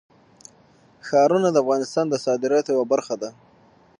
ښارونه 1.07 1.49
د 1.51 1.57
افغانستان 1.63 2.05
د 2.09 2.15
صادراتو 2.25 2.69
یوه 2.75 2.85
برخه 2.93 3.15
ده. 3.21 3.29